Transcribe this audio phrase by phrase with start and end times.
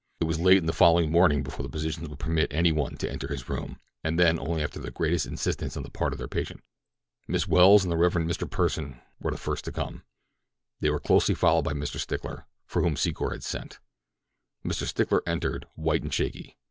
[0.19, 3.27] It was late the following morning before the physicians would permit any one to enter
[3.27, 6.63] his room, and then only after the greatest insistence on the part of their patient.
[7.27, 8.13] Miss Welles and the Rev.
[8.13, 8.49] Mr.
[8.49, 10.01] Pursen were the first to come.
[10.79, 11.99] They were closely followed by Mr.
[11.99, 13.77] Stickler, for whom Secor had sent.
[14.65, 14.85] Mr.
[14.87, 16.57] Stickler entered, white and shaky.